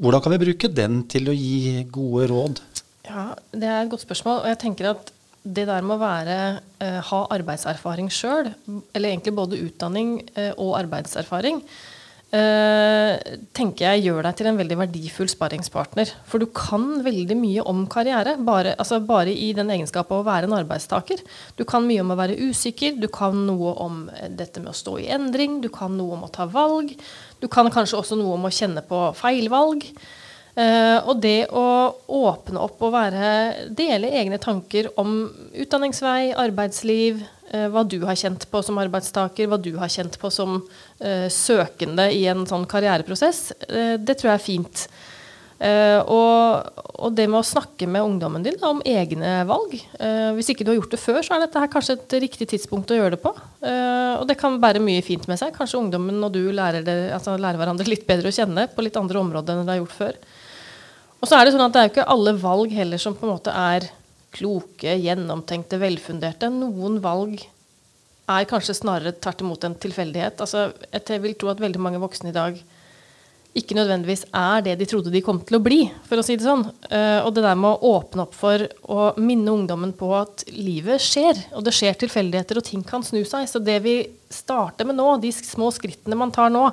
hvordan 0.00 0.22
kan 0.24 0.32
vi 0.32 0.44
bruke 0.46 0.70
den 0.72 1.02
til 1.12 1.28
å 1.28 1.34
gi 1.36 1.82
gode 1.92 2.28
råd? 2.30 2.62
Ja, 3.04 3.34
Det 3.52 3.68
er 3.68 3.82
et 3.82 3.90
godt 3.92 4.04
spørsmål. 4.06 4.38
Og 4.42 4.48
jeg 4.48 4.60
tenker 4.62 4.94
at 4.94 5.10
det 5.44 5.66
der 5.68 5.84
med 5.84 5.98
å 5.98 6.00
være, 6.00 6.38
uh, 6.80 7.00
ha 7.10 7.20
arbeidserfaring 7.36 8.08
sjøl, 8.08 8.48
eller 8.96 9.10
egentlig 9.10 9.36
både 9.36 9.60
utdanning 9.60 10.16
og 10.56 10.72
arbeidserfaring, 10.78 11.60
tenker 12.34 13.84
jeg 13.84 14.04
gjør 14.08 14.24
deg 14.26 14.38
til 14.38 14.48
en 14.50 14.56
veldig 14.58 14.78
verdifull 14.80 15.28
sparringspartner. 15.30 16.10
For 16.26 16.42
du 16.42 16.48
kan 16.50 17.04
veldig 17.04 17.36
mye 17.38 17.62
om 17.70 17.84
karriere, 17.90 18.34
bare, 18.42 18.72
altså 18.80 18.98
bare 19.06 19.30
i 19.30 19.52
den 19.54 19.70
egenskapen 19.70 20.18
å 20.18 20.26
være 20.26 20.48
en 20.48 20.56
arbeidstaker. 20.56 21.22
Du 21.58 21.62
kan 21.68 21.86
mye 21.86 22.02
om 22.02 22.10
å 22.10 22.18
være 22.18 22.38
usikker, 22.50 22.98
du 22.98 23.06
kan 23.12 23.38
noe 23.46 23.76
om 23.84 24.02
dette 24.34 24.62
med 24.62 24.72
å 24.72 24.76
stå 24.76 24.96
i 25.04 25.08
endring, 25.14 25.60
du 25.62 25.70
kan 25.70 25.94
noe 25.94 26.18
om 26.18 26.26
å 26.26 26.32
ta 26.34 26.48
valg. 26.50 26.96
Du 27.38 27.46
kan 27.52 27.70
kanskje 27.70 28.00
også 28.00 28.18
noe 28.18 28.34
om 28.38 28.48
å 28.48 28.54
kjenne 28.54 28.82
på 28.88 29.06
feilvalg. 29.20 29.86
Uh, 30.54 31.02
og 31.10 31.18
det 31.18 31.48
å 31.50 31.66
åpne 32.14 32.60
opp 32.62 32.82
og 32.86 32.92
være, 32.94 33.30
dele 33.74 34.12
egne 34.14 34.38
tanker 34.38 34.86
om 35.02 35.24
utdanningsvei, 35.50 36.30
arbeidsliv, 36.38 37.24
hva 37.72 37.84
du 37.86 38.00
har 38.06 38.18
kjent 38.18 38.46
på 38.50 38.62
som 38.66 38.78
arbeidstaker, 38.82 39.48
hva 39.50 39.58
du 39.60 39.72
har 39.80 39.92
kjent 39.92 40.18
på 40.20 40.30
som 40.32 40.60
uh, 40.60 41.26
søkende 41.32 42.08
i 42.14 42.24
en 42.30 42.46
sånn 42.48 42.64
karriereprosess, 42.70 43.50
det 44.00 44.16
tror 44.18 44.32
jeg 44.32 44.38
er 44.38 44.44
fint. 44.44 44.86
Uh, 45.54 46.00
og, 46.10 46.80
og, 46.98 47.12
det 47.14 47.24
med 47.30 47.38
å 47.38 47.46
snakke 47.46 47.86
med 47.88 48.02
ungdommen 48.02 48.42
din 48.42 48.56
da, 48.58 48.72
om 48.74 48.82
egne 48.84 49.44
valg. 49.48 49.76
Uh, 50.00 50.34
hvis 50.36 50.50
ikke 50.50 50.66
du 50.66 50.72
har 50.72 50.80
gjort 50.80 50.96
det 50.96 51.00
før, 51.00 51.20
så 51.22 51.36
er 51.36 51.44
dette 51.44 51.62
kanskje 51.72 51.94
et 51.96 52.16
riktig 52.24 52.48
tidspunkt 52.50 52.90
å 52.90 52.98
gjøre 52.98 53.14
det 53.14 53.20
på. 53.22 53.30
Uh, 53.62 54.18
og 54.18 54.26
det 54.28 54.36
kan 54.40 54.58
bære 54.60 54.82
mye 54.82 55.04
fint 55.06 55.28
med 55.30 55.38
seg. 55.40 55.54
Kanskje 55.54 55.78
ungdommen 55.80 56.18
og 56.26 56.34
du 56.34 56.42
lærer, 56.50 56.82
det, 56.84 56.96
altså 57.14 57.38
lærer, 57.38 57.60
hverandre 57.60 57.86
litt 57.88 58.04
bedre 58.08 58.32
å 58.32 58.36
kjenne 58.36 58.66
på 58.74 58.84
litt 58.84 58.98
andre 58.98 59.22
områder 59.22 59.54
enn 59.54 59.62
dere 59.62 59.78
har 59.78 59.84
gjort 59.84 59.98
før. 60.02 60.18
Og 61.20 61.30
så 61.30 61.38
er 61.38 61.46
det 61.46 61.54
sånn 61.54 61.64
at 61.64 61.76
det 61.76 61.80
er 61.80 61.88
jo 61.88 61.94
ikke 61.94 62.10
alle 62.16 62.34
valg 62.42 62.74
heller 62.74 63.00
som 63.00 63.16
på 63.16 63.24
en 63.24 63.36
måte 63.36 63.54
er 63.54 63.88
kloke, 64.34 64.96
gjennomtenkte, 65.00 65.78
velfunderte. 65.82 66.50
Noen 66.52 67.00
valg 67.04 67.42
er 68.30 68.48
kanskje 68.48 68.76
snarere 68.78 69.14
tvert 69.16 69.44
imot 69.44 69.66
en 69.66 69.76
tilfeldighet. 69.80 70.40
Altså, 70.40 70.70
jeg 70.92 71.22
vil 71.22 71.36
tro 71.38 71.52
at 71.52 71.62
veldig 71.62 71.82
mange 71.82 72.00
voksne 72.02 72.32
i 72.32 72.36
dag 72.36 72.58
ikke 73.54 73.76
nødvendigvis 73.78 74.24
er 74.34 74.64
det 74.66 74.74
de 74.80 74.86
trodde 74.90 75.12
de 75.14 75.22
kom 75.22 75.38
til 75.46 75.60
å 75.60 75.62
bli, 75.62 75.84
for 76.08 76.18
å 76.18 76.24
si 76.26 76.34
det 76.34 76.46
sånn. 76.46 76.64
Uh, 76.88 77.22
og 77.22 77.30
det 77.36 77.44
der 77.44 77.58
med 77.58 77.70
å 77.70 77.92
åpne 78.00 78.24
opp 78.26 78.34
for 78.34 78.64
å 78.90 79.12
minne 79.22 79.54
ungdommen 79.54 79.94
på 79.94 80.10
at 80.18 80.42
livet 80.50 81.02
skjer, 81.02 81.38
og 81.54 81.62
det 81.66 81.74
skjer 81.76 81.94
tilfeldigheter, 82.02 82.58
og 82.58 82.66
ting 82.66 82.82
kan 82.86 83.06
snu 83.06 83.22
seg. 83.22 83.46
Så 83.50 83.62
det 83.62 83.78
vi 83.84 84.00
starter 84.32 84.88
med 84.88 84.98
nå, 84.98 85.06
de 85.22 85.30
små 85.38 85.70
skrittene 85.74 86.18
man 86.18 86.34
tar 86.34 86.50
nå, 86.50 86.66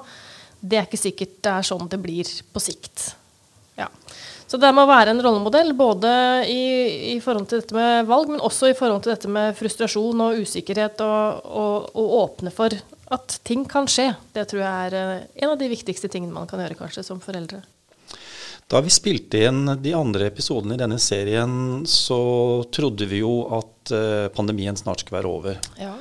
det 0.62 0.80
er 0.80 0.90
ikke 0.90 1.04
sikkert 1.04 1.38
det 1.46 1.54
er 1.54 1.70
sånn 1.70 1.90
det 1.90 2.02
blir 2.02 2.34
på 2.54 2.62
sikt. 2.62 3.12
Ja. 3.82 3.90
Så 4.52 4.60
det 4.60 4.68
med 4.76 4.84
å 4.84 4.90
være 4.90 5.14
en 5.14 5.22
rollemodell, 5.24 5.70
både 5.80 6.10
i, 6.52 6.64
i, 7.14 7.20
forhold 7.24 7.48
til 7.48 7.62
dette 7.62 7.76
med 7.76 8.08
valg, 8.10 8.34
men 8.34 8.42
også 8.44 8.68
i 8.68 8.76
forhold 8.76 9.06
til 9.06 9.14
dette 9.14 9.30
med 9.32 9.56
frustrasjon 9.56 10.24
og 10.26 10.42
usikkerhet, 10.44 11.00
og, 11.06 11.46
og, 11.48 11.86
og 11.96 12.16
åpne 12.26 12.52
for 12.52 12.76
at 13.16 13.38
ting 13.48 13.64
kan 13.70 13.88
skje. 13.88 14.10
Det 14.36 14.44
tror 14.52 14.64
jeg 14.64 14.90
er 14.90 14.98
eh, 15.00 15.22
en 15.44 15.54
av 15.54 15.60
de 15.60 15.70
viktigste 15.72 16.12
tingene 16.12 16.36
man 16.36 16.52
kan 16.52 16.60
gjøre 16.60 16.76
kanskje 16.80 17.06
som 17.08 17.24
foreldre. 17.24 17.62
Da 18.72 18.80
vi 18.84 18.92
spilte 18.92 19.40
inn 19.48 19.66
de 19.84 19.92
andre 19.96 20.30
episodene 20.32 20.76
i 20.76 20.80
denne 20.80 21.00
serien, 21.00 21.86
så 21.88 22.20
trodde 22.72 23.08
vi 23.08 23.20
jo 23.20 23.34
at 23.56 23.92
eh, 23.96 24.28
pandemien 24.36 24.76
snart 24.80 25.04
skulle 25.04 25.20
være 25.20 25.32
over. 25.32 25.60
Ja. 25.80 25.96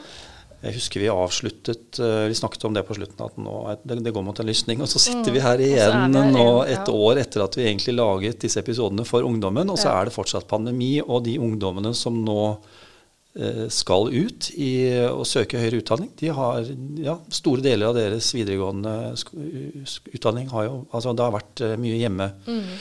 Jeg 0.61 0.77
husker 0.77 1.01
vi 1.01 1.09
avsluttet 1.09 2.01
eh, 2.05 2.27
Vi 2.29 2.37
snakket 2.37 2.67
om 2.69 2.75
det 2.77 2.83
på 2.85 2.97
slutten, 2.99 3.23
at 3.25 3.39
nå, 3.41 3.55
det, 3.85 4.01
det 4.05 4.13
går 4.13 4.27
mot 4.27 4.43
en 4.43 4.51
lysning. 4.51 4.83
Og 4.85 4.91
så 4.93 5.01
sitter 5.03 5.31
mm. 5.31 5.37
vi 5.37 5.45
her 5.45 5.65
igjen 5.65 6.17
det, 6.17 6.27
nå 6.35 6.49
et 6.67 6.85
ja. 6.85 6.99
år 7.09 7.23
etter 7.23 7.47
at 7.47 7.57
vi 7.57 7.65
egentlig 7.69 7.97
laget 7.97 8.45
disse 8.45 8.61
episodene 8.61 9.07
for 9.09 9.25
ungdommen, 9.27 9.73
og 9.73 9.81
så 9.81 9.89
ja. 9.89 9.97
er 9.97 10.11
det 10.11 10.17
fortsatt 10.19 10.51
pandemi. 10.51 10.99
Og 11.01 11.25
de 11.27 11.39
ungdommene 11.41 11.95
som 11.97 12.21
nå 12.27 12.43
Eh, 13.31 13.69
skal 13.71 14.09
ut 14.11 14.49
i, 14.59 14.91
og 15.07 15.23
søke 15.29 15.61
høyere 15.61 15.79
utdanning. 15.79 16.09
De 16.19 16.33
har, 16.35 16.67
ja, 16.99 17.15
Store 17.31 17.63
deler 17.63 17.93
av 17.93 17.95
deres 17.95 18.33
videregående 18.35 18.95
utdanning 20.11 20.49
har 20.51 20.65
jo 20.67 20.81
altså 20.91 21.13
Det 21.15 21.23
har 21.29 21.37
vært 21.37 21.63
eh, 21.63 21.77
mye 21.79 22.01
hjemme. 22.01 22.27
Mm. 22.49 22.73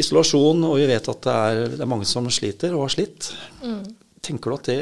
Isolasjon, 0.00 0.64
og 0.64 0.78
vi 0.80 0.86
vet 0.88 1.10
at 1.12 1.20
det 1.26 1.34
er, 1.36 1.60
det 1.74 1.84
er, 1.84 1.90
mange 1.92 2.08
som 2.08 2.30
sliter 2.32 2.72
og 2.72 2.86
har 2.86 2.94
slitt. 2.94 3.34
Mm. 3.60 3.82
Tenker 4.24 4.48
du 4.48 4.56
at 4.56 4.70
det, 4.72 4.78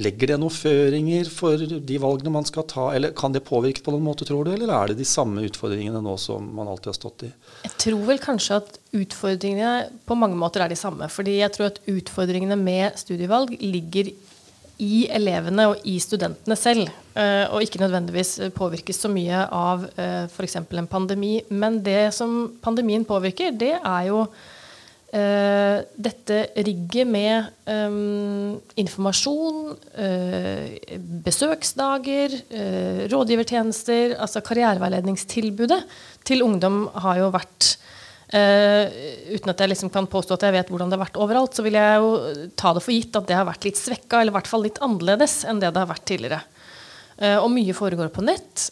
legger 0.00 0.32
det 0.32 0.38
noen 0.40 0.54
føringer 0.54 1.28
for 1.32 1.60
de 1.60 1.98
valgene 2.02 2.32
man 2.34 2.48
skal 2.48 2.66
ta, 2.70 2.88
eller 2.96 3.14
kan 3.16 3.34
det 3.34 3.44
påvirke 3.46 3.84
på 3.84 3.94
noen 3.94 4.06
måte, 4.06 4.26
tror 4.28 4.46
du, 4.46 4.52
eller 4.54 4.72
er 4.74 4.90
det 4.90 5.00
de 5.00 5.08
samme 5.08 5.44
utfordringene 5.46 6.02
nå 6.04 6.16
som 6.20 6.46
man 6.56 6.70
alltid 6.70 6.92
har 6.92 6.98
stått 6.98 7.26
i? 7.28 7.30
Jeg 7.66 7.76
tror 7.84 8.02
vel 8.08 8.22
kanskje 8.22 8.60
at 8.62 8.80
utfordringene 8.96 10.02
på 10.08 10.18
mange 10.18 10.38
måter 10.40 10.64
er 10.64 10.72
de 10.72 10.78
samme. 10.78 11.08
fordi 11.10 11.38
jeg 11.38 11.52
tror 11.54 11.70
at 11.70 11.80
utfordringene 11.90 12.56
med 12.58 12.98
studievalg 12.98 13.56
ligger 13.60 14.12
i 14.80 15.04
elevene 15.12 15.66
og 15.70 15.82
i 15.88 15.98
studentene 16.00 16.56
selv, 16.56 16.88
eh, 17.14 17.44
og 17.52 17.62
ikke 17.62 17.82
nødvendigvis 17.82 18.38
påvirkes 18.56 19.02
så 19.04 19.10
mye 19.12 19.42
av 19.44 19.84
eh, 20.00 20.24
f.eks. 20.24 20.56
en 20.56 20.88
pandemi. 20.88 21.34
Men 21.50 21.82
det 21.84 22.14
som 22.16 22.56
pandemien 22.62 23.04
påvirker, 23.04 23.52
det 23.52 23.74
er 23.76 24.08
jo 24.08 24.24
Uh, 25.10 25.82
dette 25.98 26.36
rigget 26.62 27.08
med 27.10 27.48
um, 27.66 28.60
informasjon, 28.78 29.72
uh, 29.98 31.00
besøksdager, 31.26 32.36
uh, 32.54 33.00
rådgivertjenester, 33.10 34.14
altså 34.22 34.38
karriereveiledningstilbudet 34.46 35.80
til 36.30 36.44
ungdom 36.46 36.84
har 37.02 37.24
jo 37.24 37.32
vært 37.34 37.76
Uten 38.30 39.50
at 39.50 39.58
jeg 39.58 39.72
liksom 39.72 39.88
kan 39.90 40.06
påstå 40.06 40.36
at 40.36 40.44
jeg 40.46 40.54
vet 40.54 40.68
hvordan 40.70 40.92
det 40.92 40.94
har 40.94 41.00
vært 41.00 41.16
overalt, 41.18 41.56
så 41.56 41.64
vil 41.66 41.74
jeg 41.74 41.96
jo 41.98 42.44
ta 42.54 42.70
det 42.76 42.82
for 42.84 42.94
gitt 42.94 43.16
at 43.18 43.26
det 43.26 43.34
har 43.34 43.48
vært 43.48 43.66
litt 43.66 43.80
svekka, 43.80 44.20
eller 44.20 44.30
i 44.30 44.36
hvert 44.36 44.50
fall 44.52 44.62
litt 44.62 44.78
annerledes 44.86 45.34
enn 45.50 45.58
det 45.58 45.72
det 45.74 45.82
har 45.82 45.90
vært 45.90 46.04
tidligere. 46.06 46.38
og 47.42 47.48
mye 47.50 47.74
foregår 47.74 48.12
på 48.14 48.22
nett. 48.22 48.68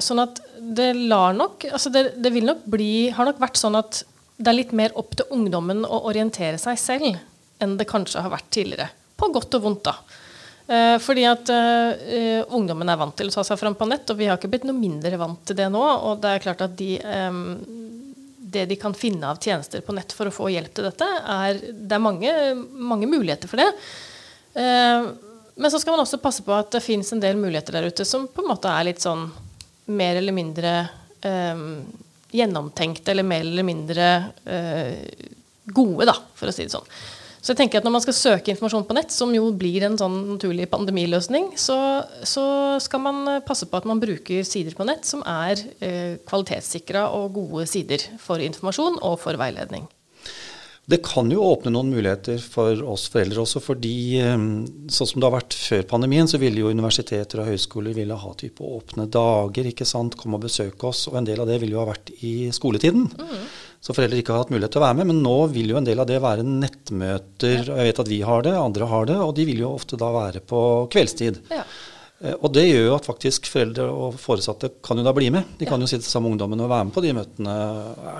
sånn 0.00 0.22
at 0.24 0.40
det 0.64 0.88
lar 0.96 1.36
nok 1.36 1.68
altså 1.68 1.92
det, 1.92 2.06
det 2.24 2.32
nok 2.40 2.64
bli 2.72 3.10
Har 3.12 3.28
nok 3.28 3.44
vært 3.44 3.60
sånn 3.60 3.76
at 3.76 4.00
det 4.36 4.50
er 4.50 4.58
litt 4.58 4.74
mer 4.74 4.94
opp 4.98 5.14
til 5.18 5.30
ungdommen 5.34 5.84
å 5.86 6.04
orientere 6.10 6.58
seg 6.58 6.78
selv 6.80 7.16
enn 7.62 7.76
det 7.78 7.86
kanskje 7.88 8.22
har 8.24 8.32
vært 8.32 8.50
tidligere. 8.54 8.88
På 9.16 9.30
godt 9.32 9.54
og 9.56 9.62
vondt, 9.62 9.86
da. 9.86 9.94
Eh, 10.66 10.96
fordi 11.02 11.26
at 11.28 11.50
eh, 11.52 12.40
ungdommen 12.56 12.88
er 12.90 12.98
vant 12.98 13.14
til 13.16 13.30
å 13.30 13.34
ta 13.34 13.44
seg 13.46 13.60
fram 13.60 13.76
på 13.78 13.86
nett, 13.88 14.08
og 14.10 14.18
vi 14.18 14.28
har 14.28 14.40
ikke 14.40 14.50
blitt 14.52 14.66
noe 14.66 14.76
mindre 14.76 15.20
vant 15.20 15.42
til 15.46 15.58
det 15.58 15.68
nå. 15.72 15.82
Og 15.82 16.18
det 16.22 16.32
er 16.32 16.44
klart 16.44 16.64
at 16.66 16.74
de, 16.78 16.96
eh, 16.98 17.38
det 18.56 18.66
de 18.70 18.80
kan 18.80 18.96
finne 18.96 19.30
av 19.30 19.38
tjenester 19.42 19.84
på 19.84 19.94
nett 19.96 20.14
for 20.16 20.30
å 20.30 20.34
få 20.34 20.50
hjelp 20.52 20.74
til 20.74 20.88
dette, 20.88 21.08
er 21.36 21.60
Det 21.60 21.94
er 21.94 22.02
mange, 22.02 22.32
mange 22.74 23.06
muligheter 23.10 23.50
for 23.50 23.62
det. 23.62 23.70
Eh, 24.58 25.12
men 25.54 25.70
så 25.70 25.78
skal 25.78 25.94
man 25.94 26.02
også 26.02 26.18
passe 26.22 26.42
på 26.42 26.54
at 26.54 26.72
det 26.74 26.82
fins 26.82 27.12
en 27.14 27.22
del 27.22 27.38
muligheter 27.38 27.76
der 27.76 27.86
ute 27.86 28.04
som 28.04 28.26
på 28.26 28.42
en 28.42 28.50
måte 28.50 28.70
er 28.70 28.88
litt 28.88 29.02
sånn 29.04 29.28
mer 29.94 30.18
eller 30.18 30.34
mindre 30.34 30.72
eh, 31.22 31.62
gjennomtenkte 32.34 33.12
eller 33.14 33.26
mer 33.26 33.44
eller 33.46 33.66
mindre 33.66 34.08
eh, 34.44 35.28
gode, 35.64 36.08
da, 36.10 36.16
for 36.34 36.50
å 36.50 36.54
si 36.54 36.66
det 36.66 36.74
sånn. 36.74 36.88
Så 37.44 37.52
jeg 37.52 37.58
tenker 37.58 37.82
at 37.82 37.84
Når 37.84 37.92
man 37.92 38.02
skal 38.04 38.16
søke 38.16 38.52
informasjon 38.54 38.86
på 38.88 38.94
nett, 38.96 39.12
som 39.12 39.32
jo 39.36 39.50
blir 39.52 39.84
en 39.84 39.98
sånn 40.00 40.14
naturlig 40.30 40.64
pandemiløsning, 40.72 41.50
så, 41.60 41.76
så 42.24 42.44
skal 42.80 43.02
man 43.04 43.18
passe 43.44 43.68
på 43.68 43.76
at 43.76 43.88
man 43.88 44.00
bruker 44.00 44.46
sider 44.48 44.76
på 44.76 44.86
nett 44.88 45.04
som 45.04 45.20
er 45.28 45.60
eh, 45.84 46.16
kvalitetssikra 46.24 47.10
og 47.12 47.36
gode 47.36 47.66
sider 47.68 48.00
for 48.22 48.40
informasjon 48.40 48.96
og 49.04 49.18
for 49.20 49.36
veiledning. 49.40 49.84
Det 50.84 50.98
kan 51.06 51.30
jo 51.32 51.40
åpne 51.40 51.70
noen 51.72 51.92
muligheter 51.94 52.36
for 52.44 52.80
oss 52.92 53.06
foreldre 53.12 53.40
også, 53.40 53.62
fordi 53.64 54.20
eh, 54.20 54.34
sånn 54.92 55.08
som 55.08 55.20
det 55.22 55.28
har 55.28 55.36
vært 55.38 55.56
før 55.56 55.86
pandemien, 55.94 56.28
så 56.28 56.40
ville 56.42 56.60
jo 56.60 56.72
universiteter 56.72 57.40
og 57.40 57.48
høyskoler 57.48 57.96
ville 57.96 58.18
ha 58.20 58.32
type 58.36 58.60
åpne 58.60 59.06
dager, 59.08 59.70
ikke 59.70 59.88
sant, 59.88 60.18
komme 60.20 60.36
og 60.36 60.44
besøke 60.44 60.90
oss. 60.90 61.06
Og 61.08 61.16
en 61.20 61.28
del 61.28 61.40
av 61.40 61.48
det 61.48 61.56
ville 61.62 61.78
jo 61.78 61.80
ha 61.80 61.88
vært 61.88 62.12
i 62.20 62.34
skoletiden. 62.52 63.08
Mm. 63.16 63.48
Så 63.84 63.96
foreldre 63.96 64.20
ikke 64.20 64.36
har 64.36 64.44
hatt 64.44 64.52
mulighet 64.52 64.76
til 64.76 64.80
å 64.80 64.84
være 64.86 64.98
med. 65.00 65.10
Men 65.12 65.24
nå 65.24 65.34
vil 65.52 65.72
jo 65.72 65.80
en 65.80 65.88
del 65.88 66.04
av 66.04 66.08
det 66.08 66.20
være 66.24 66.44
nettmøter. 66.44 67.58
Ja. 67.64 67.80
Jeg 67.80 67.90
vet 67.90 68.04
at 68.04 68.12
vi 68.12 68.20
har 68.24 68.44
det, 68.44 68.54
andre 68.56 68.88
har 68.92 69.08
det, 69.08 69.18
og 69.24 69.34
de 69.36 69.48
vil 69.48 69.64
jo 69.64 69.72
ofte 69.76 70.00
da 70.00 70.12
være 70.12 70.44
på 70.44 70.60
kveldstid. 70.92 71.42
Ja. 71.52 71.64
Eh, 72.24 72.36
og 72.40 72.52
det 72.56 72.64
gjør 72.66 72.86
jo 72.88 72.94
at 72.96 73.06
faktisk 73.08 73.48
foreldre 73.52 73.86
og 73.92 74.16
foresatte 74.20 74.70
kan 74.84 74.98
jo 75.00 75.04
da 75.06 75.12
bli 75.16 75.28
med. 75.34 75.54
De 75.60 75.68
kan 75.68 75.80
jo 75.80 75.88
sitte 75.90 76.08
sammen 76.08 76.32
med 76.32 76.36
ungdommen 76.38 76.64
og 76.64 76.70
være 76.72 76.88
med 76.88 76.94
på 76.96 77.04
de 77.04 77.12
møtene. 77.16 77.56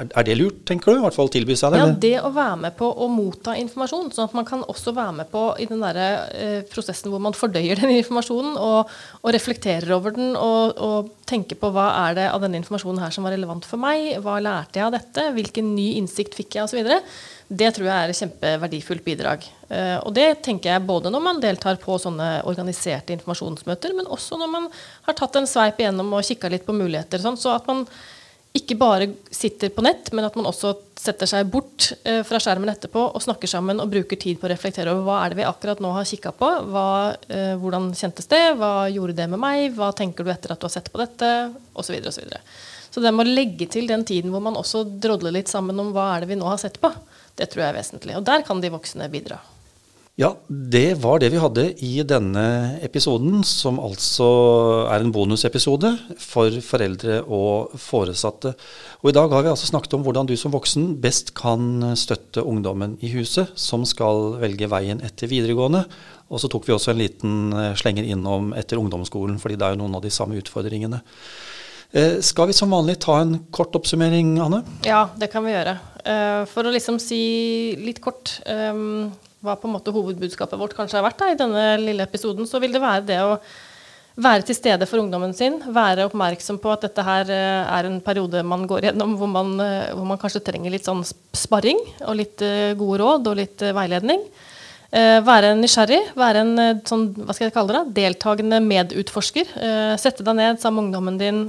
Er 0.04 0.26
det 0.26 0.36
lurt, 0.38 0.60
tenker 0.68 0.92
du? 0.92 1.00
I 1.00 1.04
hvert 1.06 1.16
fall 1.16 1.32
tilby 1.32 1.56
seg 1.58 1.74
det? 1.74 1.80
Ja, 1.80 1.90
det 2.06 2.14
å 2.20 2.32
være 2.34 2.58
med 2.66 2.76
på 2.78 2.90
å 2.90 3.08
motta 3.12 3.56
informasjon. 3.60 4.12
Sånn 4.14 4.28
at 4.28 4.36
man 4.36 4.48
kan 4.48 4.64
også 4.68 4.94
være 4.96 5.18
med 5.22 5.30
på 5.32 5.46
i 5.62 5.68
den 5.70 5.84
der 5.84 6.00
eh, 6.04 6.60
prosessen 6.70 7.12
hvor 7.12 7.22
man 7.24 7.36
fordøyer 7.36 7.80
den 7.80 7.96
informasjonen 8.00 8.58
og, 8.60 8.92
og 9.22 9.36
reflekterer 9.36 9.96
over 9.96 10.16
den 10.16 10.34
og, 10.36 10.74
og, 10.78 11.12
tenker 11.24 11.56
på 11.56 11.70
hva 11.72 11.86
er 12.02 12.18
det 12.18 12.24
av 12.28 12.42
denne 12.42 12.58
informasjonen 12.60 13.00
her 13.00 13.12
som 13.14 13.24
var 13.24 13.32
relevant 13.32 13.64
for 13.64 13.80
meg? 13.80 14.10
Hva 14.20 14.36
lærte 14.44 14.76
jeg 14.76 14.84
av 14.84 14.92
dette? 14.92 15.30
Hvilken 15.32 15.72
ny 15.72 15.94
innsikt 15.96 16.36
fikk 16.36 16.58
jeg? 16.58 16.68
Osv. 16.68 16.92
Det 17.48 17.68
tror 17.76 17.86
jeg 17.86 17.94
er 17.94 18.10
et 18.10 18.18
kjempeverdifullt 18.18 19.04
bidrag. 19.04 19.44
Eh, 19.68 19.98
og 20.00 20.14
det 20.16 20.40
tenker 20.46 20.72
jeg 20.72 20.86
både 20.88 21.12
når 21.12 21.22
man 21.22 21.42
deltar 21.42 21.76
på 21.82 21.98
sånne 22.00 22.40
organiserte 22.48 23.12
informasjonsmøter, 23.16 23.92
men 23.96 24.08
også 24.08 24.38
når 24.40 24.50
man 24.50 24.68
har 25.04 25.18
tatt 25.18 25.36
en 25.36 25.48
sveip 25.48 25.82
igjennom 25.82 26.14
og 26.16 26.24
kikka 26.24 26.50
litt 26.52 26.64
på 26.66 26.76
muligheter. 26.76 27.20
Sånn, 27.20 27.36
så 27.40 27.52
at 27.58 27.68
man 27.68 27.84
ikke 28.54 28.76
bare 28.78 29.08
sitter 29.34 29.72
på 29.74 29.82
nett, 29.82 30.12
men 30.14 30.24
at 30.28 30.36
man 30.38 30.46
også 30.46 30.76
setter 31.04 31.26
seg 31.26 31.48
bort 31.50 31.88
eh, 32.06 32.20
fra 32.24 32.38
skjermen 32.40 32.70
etterpå 32.70 33.02
og 33.10 33.22
snakker 33.22 33.50
sammen 33.50 33.82
og 33.82 33.90
bruker 33.90 34.18
tid 34.20 34.38
på 34.38 34.46
å 34.46 34.52
reflektere 34.52 34.92
over 34.94 35.02
hva 35.08 35.16
er 35.24 35.32
det 35.32 35.40
vi 35.40 35.48
akkurat 35.48 35.82
nå 35.82 35.90
har 35.96 36.06
kikka 36.06 36.32
på. 36.38 36.50
Hva, 36.70 36.86
eh, 37.28 37.56
hvordan 37.60 37.90
kjentes 37.98 38.30
det? 38.30 38.44
Hva 38.60 38.86
gjorde 38.94 39.18
det 39.18 39.26
med 39.32 39.42
meg? 39.42 39.66
Hva 39.74 39.90
tenker 39.98 40.24
du 40.24 40.30
etter 40.32 40.54
at 40.54 40.62
du 40.62 40.68
har 40.68 40.74
sett 40.76 40.92
på 40.94 41.02
dette? 41.02 41.32
Og 41.74 41.82
så, 41.82 41.96
videre, 41.96 42.14
og 42.14 42.16
så, 42.16 42.94
så 42.94 43.02
det 43.02 43.12
med 43.12 43.26
å 43.26 43.34
legge 43.34 43.66
til 43.74 43.90
den 43.90 44.06
tiden 44.06 44.30
hvor 44.30 44.44
man 44.46 44.56
også 44.60 44.84
drodler 45.02 45.34
litt 45.34 45.50
sammen 45.50 45.82
om 45.82 45.90
hva 45.92 46.12
er 46.14 46.22
det 46.22 46.30
vi 46.30 46.38
nå 46.38 46.46
har 46.46 46.62
sett 46.62 46.78
på, 46.80 46.92
det 47.38 47.50
tror 47.50 47.64
jeg 47.64 47.72
er 47.72 47.80
vesentlig. 47.80 48.16
Og 48.18 48.24
der 48.26 48.46
kan 48.46 48.62
de 48.62 48.72
voksne 48.74 49.10
bidra. 49.12 49.40
Ja, 50.14 50.28
det 50.46 51.00
var 51.02 51.18
det 51.18 51.32
vi 51.34 51.40
hadde 51.42 51.62
i 51.82 51.96
denne 52.06 52.78
episoden, 52.86 53.40
som 53.42 53.80
altså 53.82 54.26
er 54.86 55.02
en 55.02 55.10
bonusepisode 55.10 55.90
for 56.22 56.54
foreldre 56.62 57.16
og 57.26 57.72
foresatte. 57.82 58.52
Og 59.02 59.10
I 59.10 59.14
dag 59.16 59.34
har 59.34 59.42
vi 59.42 59.50
altså 59.50 59.66
snakket 59.66 59.96
om 59.98 60.04
hvordan 60.06 60.30
du 60.30 60.36
som 60.38 60.54
voksen 60.54 60.92
best 61.02 61.32
kan 61.34 61.82
støtte 61.98 62.44
ungdommen 62.46 62.94
i 63.02 63.10
huset 63.16 63.50
som 63.58 63.82
skal 63.82 64.36
velge 64.38 64.70
veien 64.70 65.02
etter 65.02 65.32
videregående. 65.32 65.82
Og 66.30 66.38
så 66.38 66.52
tok 66.52 66.70
vi 66.70 66.76
også 66.76 66.94
en 66.94 67.02
liten 67.02 67.34
slenger 67.74 68.06
innom 68.06 68.52
etter 68.54 68.78
ungdomsskolen, 68.78 69.42
fordi 69.42 69.58
det 69.58 69.66
er 69.66 69.74
jo 69.74 69.82
noen 69.82 69.98
av 69.98 70.06
de 70.06 70.14
samme 70.14 70.38
utfordringene. 70.38 71.02
Eh, 71.90 72.20
skal 72.22 72.52
vi 72.52 72.54
som 72.54 72.70
vanlig 72.70 73.00
ta 73.02 73.18
en 73.22 73.36
kort 73.50 73.74
oppsummering, 73.74 74.36
Anne? 74.42 74.62
Ja, 74.86 75.08
det 75.18 75.32
kan 75.34 75.42
vi 75.42 75.58
gjøre. 75.58 75.74
Eh, 76.04 76.42
for 76.52 76.68
å 76.68 76.72
liksom 76.74 76.98
si 77.00 77.20
litt 77.80 78.00
kort 78.04 78.38
um, 78.44 79.12
hva 79.44 79.54
på 79.60 79.68
en 79.68 79.76
måte 79.76 79.92
hovedbudskapet 79.92 80.60
vårt 80.60 80.74
kanskje 80.76 80.98
har 80.98 81.06
vært 81.06 81.20
da, 81.20 81.30
i 81.32 81.38
denne 81.38 81.68
lille 81.80 82.04
episoden, 82.04 82.48
så 82.48 82.60
vil 82.62 82.74
det 82.74 82.82
være 82.82 83.06
det 83.08 83.20
å 83.24 83.38
være 84.14 84.46
til 84.46 84.56
stede 84.56 84.86
for 84.86 85.02
ungdommen 85.02 85.34
sin. 85.34 85.58
Være 85.74 86.06
oppmerksom 86.08 86.60
på 86.62 86.70
at 86.74 86.86
dette 86.86 87.04
her 87.04 87.30
eh, 87.34 87.76
er 87.76 87.88
en 87.88 88.00
periode 88.04 88.44
man 88.46 88.66
går 88.70 88.88
gjennom 88.88 89.16
hvor 89.18 89.30
man, 89.30 89.54
eh, 89.62 89.90
hvor 89.92 90.06
man 90.08 90.20
kanskje 90.20 90.44
trenger 90.46 90.74
litt 90.74 90.86
sånn 90.86 91.02
sparring 91.34 91.80
og 92.06 92.18
litt 92.20 92.44
eh, 92.44 92.76
gode 92.78 93.00
råd 93.02 93.30
og 93.32 93.40
litt 93.42 93.70
veiledning. 93.74 94.26
Være 94.94 95.56
nysgjerrig, 95.58 96.12
være 96.14 96.42
en 96.44 96.82
sånn, 96.86 97.08
hva 97.26 97.34
skal 97.34 97.48
jeg 97.48 97.54
kalle 97.56 97.80
det, 97.80 97.94
deltakende 97.96 98.60
medutforsker. 98.62 99.48
Sette 99.98 100.22
deg 100.22 100.36
ned 100.38 100.60
sammen 100.62 100.86
med 100.92 101.00
ungdommen 101.00 101.16
din. 101.18 101.40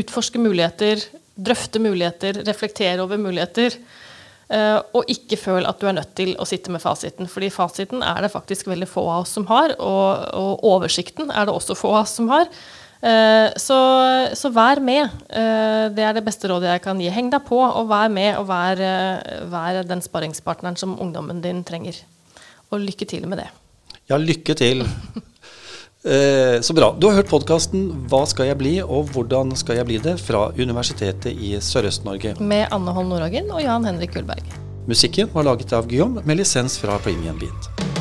Utforske 0.00 0.42
muligheter, 0.42 1.04
drøfte 1.34 1.82
muligheter, 1.82 2.42
reflektere 2.46 3.02
over 3.02 3.20
muligheter. 3.20 3.76
Uh, 4.44 4.78
og 4.92 5.08
ikke 5.08 5.38
føl 5.40 5.64
at 5.64 5.80
du 5.80 5.88
er 5.88 5.96
nødt 5.96 6.12
til 6.18 6.34
å 6.36 6.44
sitte 6.46 6.70
med 6.70 6.82
fasiten. 6.82 7.26
fordi 7.26 7.48
fasiten 7.50 8.02
er 8.04 8.20
det 8.22 8.30
faktisk 8.30 8.68
veldig 8.68 8.86
få 8.86 9.06
av 9.08 9.22
oss 9.22 9.32
som 9.38 9.46
har, 9.48 9.72
og, 9.80 10.26
og 10.36 10.66
oversikten 10.68 11.32
er 11.32 11.48
det 11.48 11.54
også 11.54 11.76
få 11.78 11.94
av 11.94 12.02
oss 12.02 12.12
som 12.20 12.28
har. 12.28 12.50
Uh, 13.04 13.48
så, 13.60 13.78
så, 14.36 14.52
vær 14.52 14.80
med. 14.84 15.08
Uh, 15.32 15.88
det 15.96 16.04
er 16.04 16.14
det 16.16 16.24
beste 16.24 16.48
rådet 16.48 16.70
jeg 16.70 16.84
kan 16.84 17.00
gi. 17.00 17.10
Heng 17.12 17.32
deg 17.32 17.44
på, 17.48 17.58
og 17.64 17.88
vær 17.90 18.12
med, 18.12 18.36
og 18.40 18.48
vær, 18.52 18.84
vær 19.50 19.82
den 19.88 20.04
sparringspartneren 20.04 20.76
som 20.80 20.96
ungdommen 21.00 21.42
din 21.44 21.64
trenger. 21.64 22.04
Og 22.70 22.84
lykke 22.84 23.08
til 23.08 23.26
med 23.28 23.42
det. 23.42 23.50
Ja, 24.12 24.20
lykke 24.20 24.56
til. 24.60 24.84
Eh, 26.04 26.60
så 26.60 26.74
bra. 26.74 26.96
Du 27.00 27.06
har 27.06 27.14
hørt 27.14 27.30
podkasten 27.30 27.86
'Hva 28.08 28.26
skal 28.28 28.50
jeg 28.50 28.58
bli, 28.58 28.74
og 28.82 29.08
hvordan 29.14 29.56
skal 29.56 29.76
jeg 29.76 29.86
bli 29.86 29.96
det?' 29.98 30.20
fra 30.20 30.52
Universitetet 30.52 31.32
i 31.32 31.56
Sørøst-Norge. 31.56 32.40
Med 32.40 32.68
Anne 32.70 32.92
Holm 32.92 33.08
Nordhagen 33.08 33.50
og 33.50 33.62
Jan 33.62 33.84
Henrik 33.84 34.12
Kullberg. 34.12 34.44
Musikken 34.86 35.30
var 35.32 35.44
laget 35.44 35.72
av 35.72 35.88
Guillaume 35.88 36.20
med 36.24 36.36
lisens 36.36 36.78
fra 36.78 36.98
Premium 36.98 37.38
Beat. 37.38 37.93